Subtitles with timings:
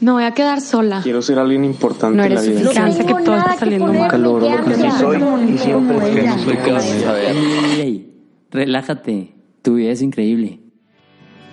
[0.00, 1.00] Me voy a quedar sola.
[1.02, 2.70] Quiero ser alguien importante No en la eres vida.
[2.70, 4.10] suficiente, que todo está saliendo mal.
[4.10, 5.18] Calor, lo que sí soy
[5.52, 7.36] y siempre no soy que vas a ver.
[7.36, 9.34] Ey, ey, relájate.
[9.62, 10.60] Tu vida es increíble.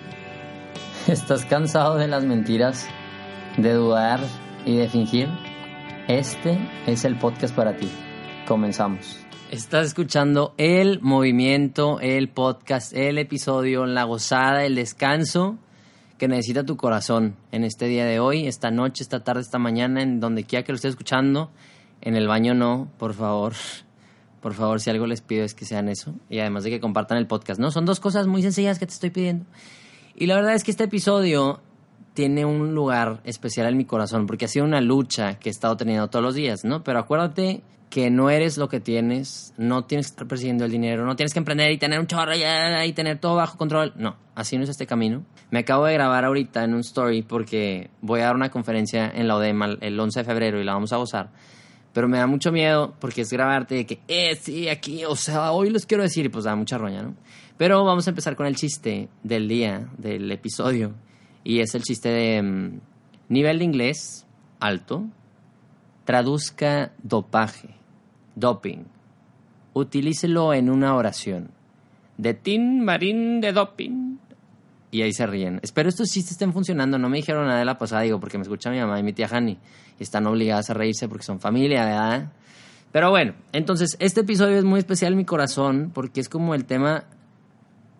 [1.08, 2.86] ¿Estás cansado de las mentiras,
[3.58, 4.20] de dudar
[4.64, 5.28] y de fingir?
[6.08, 7.88] Este es el podcast para ti.
[8.46, 9.18] Comenzamos.
[9.50, 15.58] Estás escuchando el movimiento, el podcast, el episodio, la gozada, el descanso
[16.18, 20.02] que necesita tu corazón en este día de hoy, esta noche, esta tarde, esta mañana,
[20.02, 21.50] en donde quiera que lo estés escuchando.
[22.00, 23.54] En el baño no, por favor.
[24.40, 26.14] Por favor, si algo les pido es que sean eso.
[26.30, 27.72] Y además de que compartan el podcast, ¿no?
[27.72, 29.46] Son dos cosas muy sencillas que te estoy pidiendo.
[30.14, 31.60] Y la verdad es que este episodio
[32.14, 35.76] tiene un lugar especial en mi corazón porque ha sido una lucha que he estado
[35.76, 36.84] teniendo todos los días, ¿no?
[36.84, 41.06] Pero acuérdate que no eres lo que tienes, no tienes que estar persiguiendo el dinero,
[41.06, 43.92] no tienes que emprender y tener un chorro y tener todo bajo control.
[43.96, 45.24] No, así no es este camino.
[45.50, 49.26] Me acabo de grabar ahorita en un story porque voy a dar una conferencia en
[49.26, 51.30] la ODEMA el 11 de febrero y la vamos a gozar.
[51.94, 55.52] Pero me da mucho miedo porque es grabarte de que, eh, sí, aquí, o sea,
[55.52, 57.14] hoy los quiero decir y pues da mucha roña, ¿no?
[57.56, 60.94] Pero vamos a empezar con el chiste del día, del episodio.
[61.42, 62.80] Y es el chiste de mm,
[63.30, 64.26] nivel de inglés
[64.60, 65.06] alto,
[66.08, 67.68] traduzca dopaje,
[68.34, 68.84] doping.
[69.74, 71.50] Utilícelo en una oración.
[72.16, 74.16] De tin marín de doping.
[74.90, 75.60] Y ahí se ríen.
[75.62, 76.96] Espero estos chistes estén funcionando.
[76.96, 79.12] No me dijeron nada de la pasada, digo, porque me escucha mi mamá y mi
[79.12, 79.58] tía Hani.
[80.00, 82.32] Y están obligadas a reírse porque son familia, ¿verdad?
[82.90, 86.64] Pero bueno, entonces este episodio es muy especial en mi corazón porque es como el
[86.64, 87.04] tema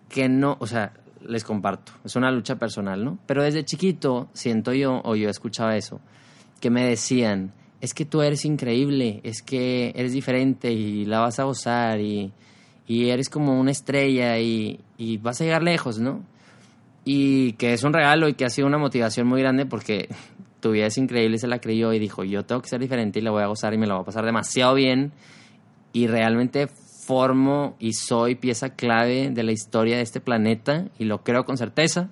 [0.09, 1.91] que no, o sea, les comparto.
[2.03, 3.19] Es una lucha personal, ¿no?
[3.27, 6.01] Pero desde chiquito siento yo, o yo escuchaba eso,
[6.59, 11.39] que me decían, es que tú eres increíble, es que eres diferente y la vas
[11.39, 12.31] a gozar y,
[12.87, 16.23] y eres como una estrella y, y vas a llegar lejos, ¿no?
[17.05, 20.09] Y que es un regalo y que ha sido una motivación muy grande porque
[20.59, 23.21] tu vida es increíble, se la creyó y dijo, yo tengo que ser diferente y
[23.21, 25.13] la voy a gozar y me la voy a pasar demasiado bien
[25.93, 31.23] y realmente formo y soy pieza clave de la historia de este planeta y lo
[31.23, 32.11] creo con certeza,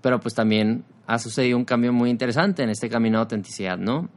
[0.00, 4.08] pero pues también ha sucedido un cambio muy interesante en este camino de autenticidad, ¿no?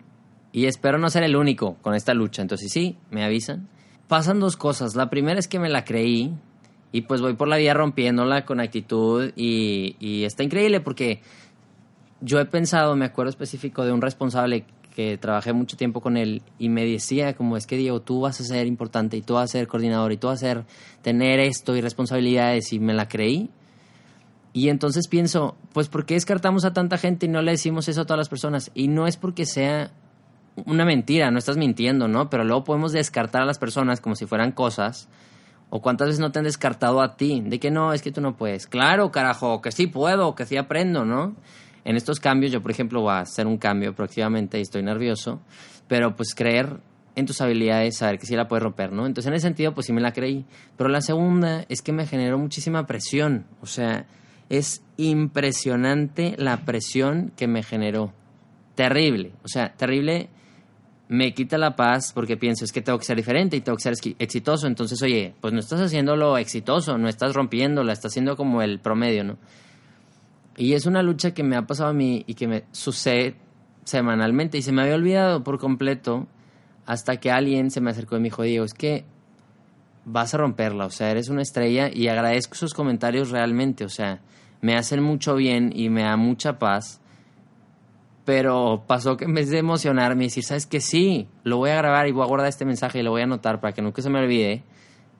[0.51, 3.67] Y espero no ser el único con esta lucha, entonces sí, me avisan.
[4.07, 6.33] Pasan dos cosas, la primera es que me la creí
[6.91, 11.21] y pues voy por la vida rompiéndola con actitud y, y está increíble porque
[12.21, 14.65] yo he pensado, me acuerdo específico de un responsable
[14.97, 18.41] que trabajé mucho tiempo con él y me decía como es que Diego, tú vas
[18.41, 20.65] a ser importante y tú vas a ser coordinador y tú vas a ser,
[21.03, 23.51] tener esto y responsabilidades y me la creí.
[24.53, 28.01] Y entonces pienso, pues ¿por qué descartamos a tanta gente y no le decimos eso
[28.01, 28.71] a todas las personas?
[28.73, 29.91] Y no es porque sea
[30.65, 32.29] una mentira, no estás mintiendo, ¿no?
[32.29, 35.07] Pero luego podemos descartar a las personas como si fueran cosas.
[35.69, 38.21] O cuántas veces no te han descartado a ti, de que no, es que tú
[38.21, 38.67] no puedes.
[38.67, 41.35] Claro, carajo, que sí puedo, que sí aprendo, ¿no?
[41.87, 45.39] en estos cambios, yo por ejemplo voy a hacer un cambio próximamente y estoy nervioso,
[45.87, 46.81] pero pues creer
[47.15, 49.05] en tus habilidades, saber que sí la puedes romper, ¿no?
[49.05, 50.45] Entonces en ese sentido pues sí me la creí.
[50.75, 54.05] Pero la segunda es que me generó muchísima presión, o sea,
[54.49, 58.11] es impresionante la presión que me generó.
[58.75, 60.27] Terrible, o sea, terrible
[61.09, 63.83] me quita la paz porque pienso es que tengo que ser diferente y tengo que
[63.83, 64.67] ser exitoso.
[64.67, 69.23] Entonces, oye, pues no estás haciéndolo exitoso, no estás rompiéndola, estás haciendo como el promedio,
[69.23, 69.37] ¿no?
[70.57, 73.35] Y es una lucha que me ha pasado a mí y que me sucede
[73.83, 76.27] semanalmente y se me había olvidado por completo
[76.85, 79.05] hasta que alguien se me acercó y me dijo, Diego, es que
[80.05, 84.21] vas a romperla, o sea, eres una estrella y agradezco esos comentarios realmente, o sea,
[84.61, 87.01] me hacen mucho bien y me da mucha paz,
[88.27, 91.77] pero pasó que en vez de emocionarme y decir, sabes que sí, lo voy a
[91.77, 94.01] grabar y voy a guardar este mensaje y lo voy a anotar para que nunca
[94.01, 94.63] se me olvide,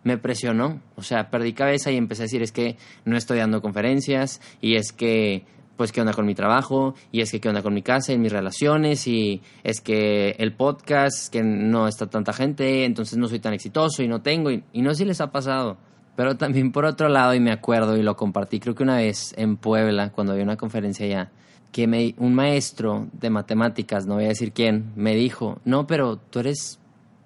[0.04, 0.82] me presionó.
[0.98, 2.76] O sea, perdí cabeza y empecé a decir, es que
[3.06, 5.46] no estoy dando conferencias y es que,
[5.78, 6.96] pues, ¿qué onda con mi trabajo?
[7.14, 9.08] Y es que, ¿qué onda con mi casa y mis relaciones?
[9.08, 14.04] Y es que el podcast, que no está tanta gente, entonces no soy tan exitoso
[14.04, 14.52] y no tengo.
[14.52, 15.78] Y, y no sé si les ha pasado.
[16.18, 19.34] Pero también por otro lado, y me acuerdo y lo compartí creo que una vez
[19.38, 21.32] en Puebla, cuando había una conferencia allá,
[21.72, 26.18] que me, un maestro de matemáticas, no voy a decir quién, me dijo, no, pero
[26.18, 26.80] tú eres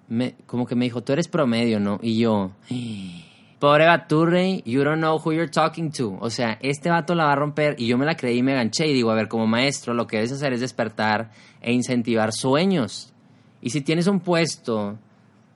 [0.08, 1.98] me, como que me dijo, tú eres promedio, ¿no?
[2.02, 2.52] Y yo,
[3.58, 6.18] Pobre Baturre, you don't know who you're talking to.
[6.20, 8.54] O sea, este vato la va a romper y yo me la creí y me
[8.54, 11.30] ganché y digo, a ver, como maestro, lo que debes hacer es despertar
[11.60, 13.14] e incentivar sueños.
[13.60, 14.98] Y si tienes un puesto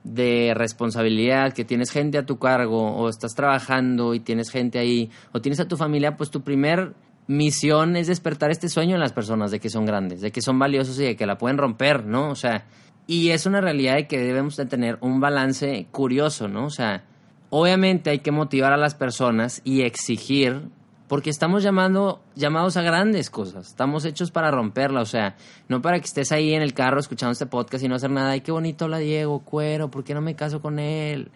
[0.05, 5.11] de responsabilidad, que tienes gente a tu cargo o estás trabajando y tienes gente ahí
[5.33, 6.95] o tienes a tu familia, pues tu primer
[7.27, 10.59] misión es despertar este sueño en las personas de que son grandes, de que son
[10.59, 12.31] valiosos y de que la pueden romper, ¿no?
[12.31, 12.67] O sea,
[13.07, 16.67] y es una realidad de que debemos de tener un balance curioso, ¿no?
[16.67, 17.05] O sea,
[17.51, 20.71] obviamente hay que motivar a las personas y exigir
[21.09, 25.37] porque estamos llamando, llamados a grandes cosas, estamos hechos para romperla, o sea,
[25.69, 28.31] no para que estés ahí en el carro escuchando este podcast y no hacer nada,
[28.31, 31.31] ay, qué bonito habla Diego, cuero, ¿por qué no me caso con él?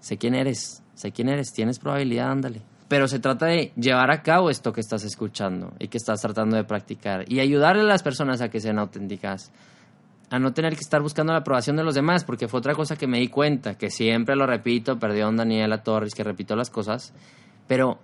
[0.00, 2.62] Sé quién eres, sé quién eres, tienes probabilidad, ándale.
[2.88, 6.56] Pero se trata de llevar a cabo esto que estás escuchando y que estás tratando
[6.56, 9.50] de practicar y ayudarle a las personas a que sean auténticas,
[10.30, 12.96] a no tener que estar buscando la aprobación de los demás, porque fue otra cosa
[12.96, 17.12] que me di cuenta, que siempre lo repito, perdió Daniela Torres, que repito las cosas,
[17.66, 17.98] pero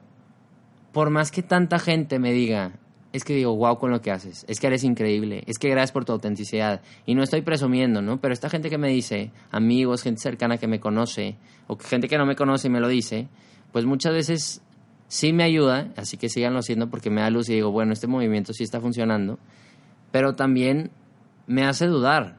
[0.93, 2.73] por más que tanta gente me diga,
[3.12, 5.93] es que digo, wow con lo que haces, es que eres increíble, es que gracias
[5.93, 6.81] por tu autenticidad.
[7.05, 8.20] Y no estoy presumiendo, ¿no?
[8.20, 11.37] Pero esta gente que me dice, amigos, gente cercana que me conoce,
[11.67, 13.29] o gente que no me conoce y me lo dice,
[13.70, 14.62] pues muchas veces
[15.12, 18.06] sí me ayuda, así que síganlo haciendo porque me da luz y digo, bueno, este
[18.06, 19.38] movimiento sí está funcionando,
[20.10, 20.90] pero también
[21.46, 22.38] me hace dudar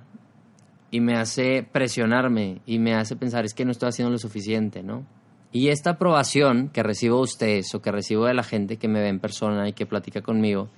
[0.89, 4.81] y me hace presionarme y me hace pensar, es que no estoy haciendo lo suficiente,
[4.81, 5.05] ¿no?
[5.51, 9.01] Y esta aprobación que recibo de ustedes o que recibo de la gente que me
[9.01, 10.69] ve en persona y que platica conmigo,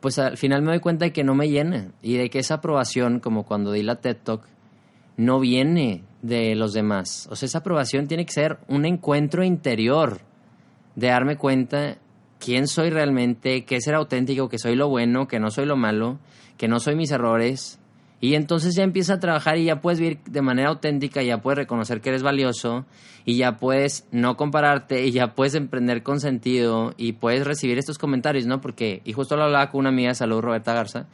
[0.00, 2.54] pues al final me doy cuenta de que no me llena y de que esa
[2.54, 4.44] aprobación, como cuando di la TED Talk,
[5.16, 7.26] no viene de los demás.
[7.32, 10.29] O sea, esa aprobación tiene que ser un encuentro interior
[11.00, 11.96] de darme cuenta
[12.38, 16.18] quién soy realmente, qué ser auténtico, que soy lo bueno, que no soy lo malo,
[16.58, 17.80] que no soy mis errores,
[18.20, 21.56] y entonces ya empieza a trabajar y ya puedes vivir de manera auténtica, ya puedes
[21.56, 22.84] reconocer que eres valioso
[23.24, 27.96] y ya puedes no compararte y ya puedes emprender con sentido y puedes recibir estos
[27.96, 28.60] comentarios, ¿no?
[28.60, 31.06] Porque, y justo lo hablaba con una amiga de salud, Roberta Garza,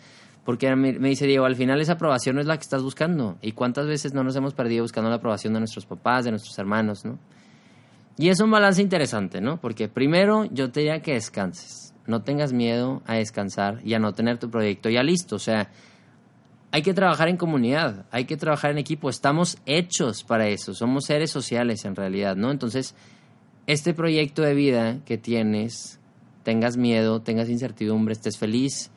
[0.44, 3.37] porque me, dice, Diego, al final esa aprobación no es la que estás buscando.
[3.41, 6.59] ¿Y cuántas veces no nos hemos perdido buscando la aprobación de nuestros papás, de nuestros
[6.59, 7.21] hermanos, ¿no?
[8.19, 9.61] Y es un balance interesante, ¿no?
[9.61, 11.95] Porque primero yo te diría que descanses.
[12.07, 15.37] No tengas miedo a descansar y a no tener tu proyecto ya listo.
[15.37, 15.71] O sea,
[16.71, 21.07] hay que trabajar en comunidad, hay que trabajar en equipo, estamos hechos para eso, somos
[21.07, 22.51] seres sociales en realidad, ¿no?
[22.51, 22.95] Entonces,
[23.67, 25.99] este proyecto de vida que tienes,
[26.43, 28.91] tengas miedo, tengas incertidumbre, estés feliz,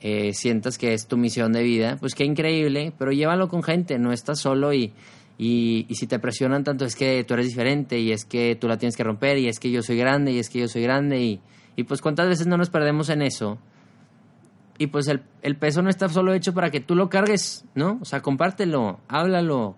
[0.00, 3.98] eh, sientas que es tu misión de vida, pues qué increíble, pero llévalo con gente,
[3.98, 4.92] no estás solo y,
[5.36, 8.78] y, si te presionan tanto es que tú eres diferente y es que tú la
[8.78, 11.20] tienes que romper y es que yo soy grande y es que yo soy grande
[11.20, 11.40] y,
[11.76, 13.58] y pues cuántas veces no nos perdemos en eso
[14.78, 17.98] y pues el, peso no está solo hecho para que tú lo cargues, ¿no?
[18.00, 19.76] O sea, compártelo, háblalo,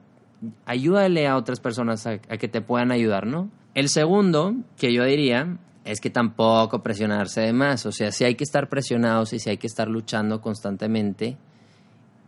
[0.65, 3.51] ayúdale a otras personas a, que te puedan ayudar, ¿no?
[3.75, 7.85] El segundo, que yo diría, es que tampoco presionarse de más.
[7.85, 11.37] O sea, si hay que estar presionados y si hay que estar luchando constantemente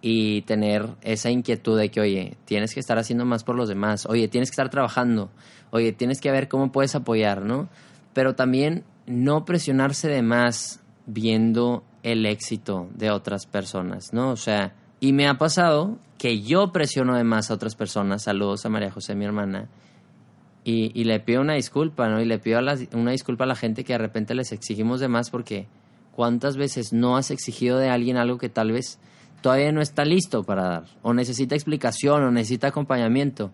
[0.00, 4.06] y tener esa inquietud de que, oye, tienes que estar haciendo más por los demás,
[4.06, 5.31] oye, tienes que estar trabajando,
[5.71, 7.69] oye, tienes que ver cómo puedes apoyar, ¿no?
[8.12, 14.31] Pero también no presionarse de más viendo el éxito de otras personas, ¿no?
[14.31, 18.65] O sea, y me ha pasado que yo presiono de más a otras personas, saludos
[18.67, 19.69] a María José, mi hermana,
[20.65, 22.21] y, le pido una disculpa, ¿no?
[22.21, 22.61] Y le pido
[22.93, 25.67] una disculpa a la gente que de repente les exigimos de más porque
[26.12, 28.99] cuántas veces no has exigido de alguien algo que tal vez
[29.40, 33.50] todavía no está listo para dar, o necesita explicación, o necesita acompañamiento.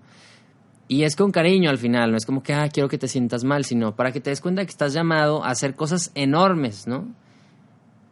[0.86, 3.44] Y es con cariño al final, no es como que, ah, quiero que te sientas
[3.44, 7.08] mal, sino para que te des cuenta que estás llamado a hacer cosas enormes, ¿no?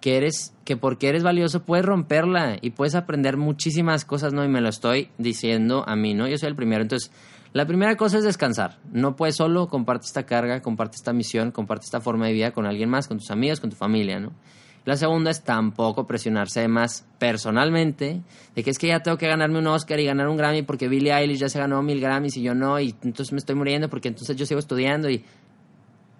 [0.02, 4.44] que eres, que porque eres valioso puedes romperla y puedes aprender muchísimas cosas, ¿no?
[4.44, 6.26] Y me lo estoy diciendo a mí, ¿no?
[6.26, 6.82] Yo soy el primero.
[6.82, 7.10] Entonces,
[7.54, 8.78] la primera cosa es descansar.
[8.92, 12.66] No puedes solo, comparte esta carga, comparte esta misión, comparte esta forma de vida con
[12.66, 14.32] alguien más, con tus amigos, con tu familia, ¿no?
[14.84, 18.20] La segunda es tampoco presionarse más personalmente,
[18.54, 20.88] de que es que ya tengo que ganarme un Oscar y ganar un Grammy porque
[20.88, 23.88] Billie Eilish ya se ganó mil Grammys y yo no, y entonces me estoy muriendo
[23.88, 25.24] porque entonces yo sigo estudiando y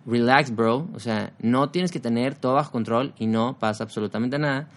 [0.07, 0.89] relax, bro.
[0.95, 4.69] O sea, no tienes que tener todo bajo control y no pasa absolutamente nada.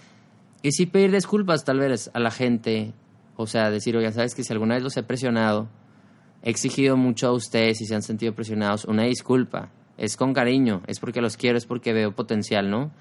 [0.61, 2.93] Y sí pedir disculpas tal vez a la gente.
[3.35, 5.67] O sea, decir, oye, sabes que si alguna vez los he presionado,
[6.41, 9.69] he exigido mucho a ustedes y se han sentido presionados, una disculpa.
[9.97, 12.91] Es con cariño, es porque los quiero, es porque veo potencial, ¿no?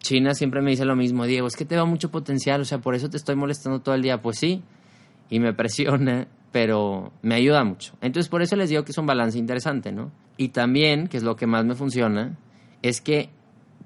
[0.00, 2.78] China siempre me dice lo mismo, Diego, es que te veo mucho potencial, o sea,
[2.78, 4.22] por eso te estoy molestando todo el día.
[4.22, 4.62] Pues sí,
[5.30, 7.94] y me presiona, pero me ayuda mucho.
[8.00, 10.10] Entonces, por eso les digo que es un balance interesante, ¿no?
[10.36, 12.38] Y también, que es lo que más me funciona,
[12.82, 13.30] es que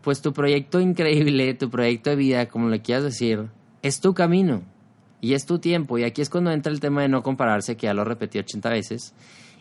[0.03, 3.49] pues tu proyecto increíble, tu proyecto de vida, como le quieras decir,
[3.83, 4.63] es tu camino
[5.21, 5.97] y es tu tiempo.
[5.97, 8.69] Y aquí es cuando entra el tema de no compararse, que ya lo repetí 80
[8.69, 9.15] veces.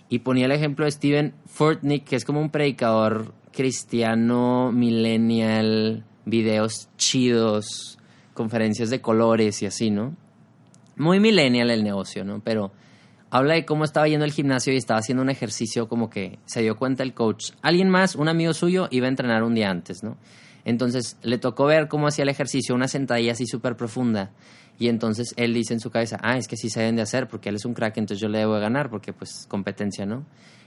[0.09, 6.89] Y ponía el ejemplo de Steven Furtnick, que es como un predicador cristiano, millennial, videos
[6.97, 7.97] chidos,
[8.33, 10.15] conferencias de colores y así, ¿no?
[10.95, 12.41] Muy millennial el negocio, ¿no?
[12.43, 12.71] Pero
[13.29, 16.61] habla de cómo estaba yendo al gimnasio y estaba haciendo un ejercicio como que se
[16.61, 17.51] dio cuenta el coach.
[17.61, 20.17] Alguien más, un amigo suyo, iba a entrenar un día antes, ¿no?
[20.65, 24.31] Entonces le tocó ver cómo hacía el ejercicio, una sentadilla así súper profunda.
[24.81, 27.27] Y entonces él dice en su cabeza, ah, es que sí se deben de hacer
[27.27, 30.25] porque él es un crack, entonces yo le debo de ganar porque pues competencia, ¿no?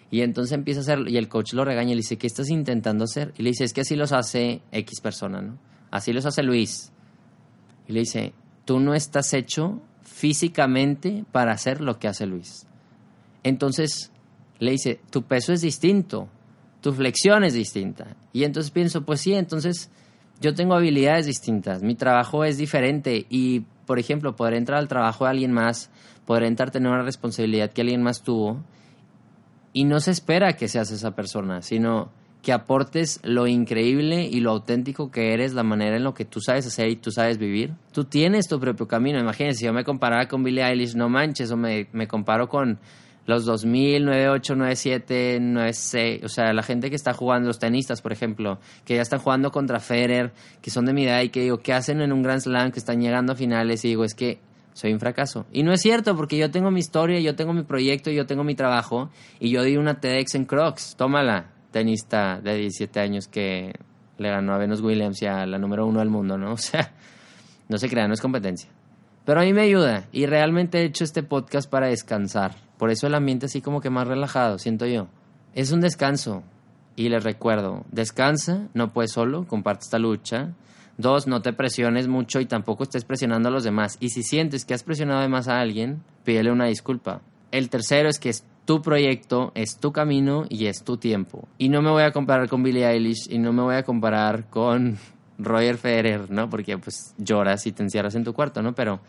[0.09, 2.49] Y entonces empieza a hacer, y el coach lo regaña y le dice, ¿qué estás
[2.49, 3.35] intentando hacer?
[3.37, 5.59] Y le dice, es que así los hace X persona, ¿no?
[5.91, 6.93] Así los hace Luis.
[7.89, 12.69] Y le dice, tú no estás hecho físicamente para hacer lo que hace Luis.
[13.43, 14.13] Entonces
[14.61, 16.29] le dice, tu peso es distinto,
[16.83, 18.17] tu flexión es distinta.
[18.33, 19.91] Y entonces pienso, pues sí, entonces
[20.41, 25.25] yo tengo habilidades distintas, mi trabajo es diferente y, por ejemplo, poder entrar al trabajo
[25.25, 25.91] de alguien más,
[26.27, 28.63] poder entrar a tener una responsabilidad que alguien más tuvo,
[29.73, 32.11] y no se espera que seas esa persona, sino
[32.43, 36.41] que aportes lo increíble y lo auténtico que eres, la manera en lo que tú
[36.41, 37.73] sabes hacer y tú sabes vivir.
[37.93, 39.19] Tú tienes tu propio camino.
[39.19, 42.79] Imagínense, si yo me comparara con Billie Eilish, no manches, o me, me comparo con
[43.27, 48.13] los 2000, 98, 97, 96, o sea, la gente que está jugando, los tenistas, por
[48.13, 51.59] ejemplo, que ya están jugando contra Federer, que son de mi edad y que digo,
[51.59, 52.71] ¿qué hacen en un Grand Slam?
[52.71, 54.41] Que están llegando a finales y digo, es que
[54.75, 55.47] soy un fracaso.
[55.53, 58.45] Y no es cierto, porque yo tengo mi historia, yo tengo mi proyecto, yo tengo
[58.45, 60.97] mi trabajo y yo di una TEDx en Crocs.
[60.97, 63.73] Tómala, tenista de 17 años que
[64.19, 66.53] le ganó a Venus Williams y a la número uno del mundo, ¿no?
[66.55, 66.93] O sea,
[67.69, 68.69] no se crea, no es competencia.
[69.25, 72.57] Pero a mí me ayuda y realmente he hecho este podcast para descansar.
[72.79, 75.09] Por eso el ambiente así como que más relajado, siento yo.
[75.55, 76.43] Es un descanso.
[76.97, 80.53] Y les recuerdo, descansa, no puedes solo, comparte esta lucha.
[80.97, 83.97] Dos, no te presiones mucho y tampoco estés presionando a los demás.
[83.99, 87.21] Y si sientes que has presionado de más a alguien, pídele una disculpa.
[87.51, 91.49] El tercero es que es tu proyecto, es tu camino y es tu tiempo.
[91.59, 94.49] Y no me voy a comparar con Billie Eilish y no me voy a comparar
[94.49, 94.99] con
[95.39, 96.49] Roger Federer, ¿no?
[96.49, 98.75] Porque pues lloras y te encierras en tu cuarto, ¿no?
[98.75, 99.01] Pero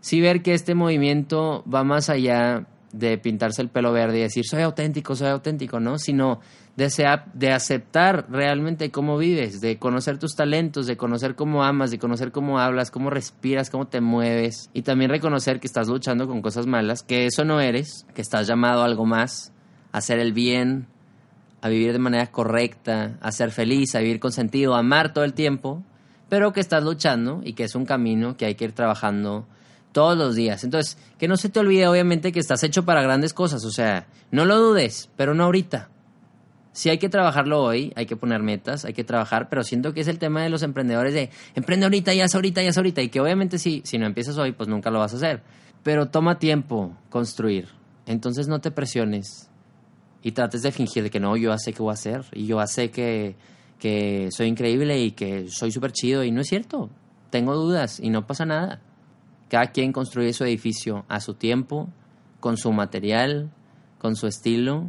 [0.00, 4.44] sí ver que este movimiento va más allá de pintarse el pelo verde y decir
[4.46, 5.98] soy auténtico, soy auténtico, ¿no?
[5.98, 6.40] Sino
[6.76, 11.98] de, de aceptar realmente cómo vives, de conocer tus talentos, de conocer cómo amas, de
[11.98, 16.40] conocer cómo hablas, cómo respiras, cómo te mueves y también reconocer que estás luchando con
[16.40, 19.52] cosas malas, que eso no eres, que estás llamado a algo más,
[19.92, 20.86] a hacer el bien,
[21.60, 25.24] a vivir de manera correcta, a ser feliz, a vivir con sentido, a amar todo
[25.24, 25.82] el tiempo,
[26.28, 29.46] pero que estás luchando y que es un camino que hay que ir trabajando
[29.92, 30.64] todos los días.
[30.64, 34.06] Entonces, que no se te olvide obviamente que estás hecho para grandes cosas, o sea,
[34.30, 35.90] no lo dudes, pero no ahorita.
[36.72, 40.00] Si hay que trabajarlo hoy, hay que poner metas, hay que trabajar, pero siento que
[40.00, 43.02] es el tema de los emprendedores de emprende ahorita, ya es ahorita, ya es ahorita,
[43.02, 45.42] y que obviamente sí, si no empiezas hoy, pues nunca lo vas a hacer.
[45.82, 47.68] Pero toma tiempo construir.
[48.06, 49.50] Entonces no te presiones
[50.22, 52.64] y trates de fingir de que no, yo sé qué voy a hacer y yo
[52.66, 53.36] sé que,
[53.78, 56.90] que soy increíble y que soy súper chido y no es cierto.
[57.30, 58.80] Tengo dudas y no pasa nada.
[59.48, 61.88] Cada quien construye su edificio a su tiempo,
[62.40, 63.50] con su material,
[63.98, 64.86] con su estilo.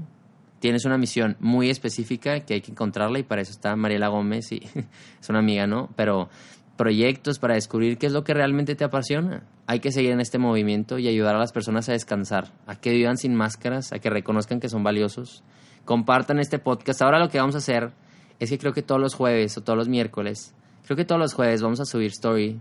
[0.60, 4.52] Tienes una misión muy específica que hay que encontrarla y para eso está Mariela Gómez
[4.52, 4.62] y
[5.22, 5.90] es una amiga, ¿no?
[5.96, 6.30] Pero
[6.76, 9.44] proyectos para descubrir qué es lo que realmente te apasiona.
[9.68, 12.92] Hay que seguir en este movimiento y ayudar a las personas a descansar, a que
[12.92, 15.44] vivan sin máscaras, a que reconozcan que son valiosos.
[15.86, 17.02] Compartan este podcast.
[17.02, 17.92] Ahora lo que vamos a hacer
[18.40, 20.54] es que creo que todos los jueves o todos los miércoles,
[20.86, 22.60] creo que todos los jueves vamos a subir story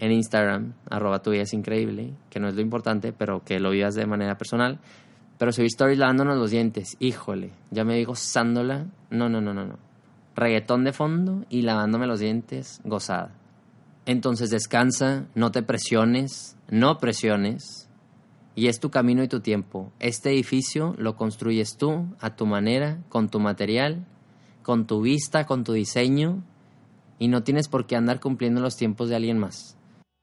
[0.00, 3.70] en Instagram, arroba tu vida es increíble, que no es lo importante, pero que lo
[3.70, 4.80] vivas de manera personal.
[5.38, 8.86] Pero subir stories lavándonos los dientes, híjole, ya me digo gozándola.
[9.10, 9.78] No, no, no, no, no.
[10.34, 13.34] Reggaetón de fondo y lavándome los dientes, gozada.
[14.06, 17.90] Entonces descansa, no te presiones, no presiones.
[18.54, 19.92] Y es tu camino y tu tiempo.
[19.98, 24.06] Este edificio lo construyes tú, a tu manera, con tu material,
[24.62, 26.42] con tu vista, con tu diseño.
[27.18, 29.76] Y no tienes por qué andar cumpliendo los tiempos de alguien más.